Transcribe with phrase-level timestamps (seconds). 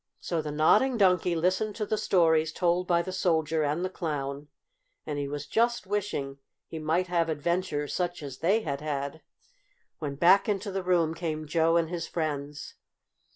[0.19, 4.47] So the Nodding Donkey listened to the stories told by the Soldier and the Clown,
[5.05, 9.21] and he was just wishing he might have adventures such as they had had,
[9.99, 12.73] when back into the room came Joe and his friends.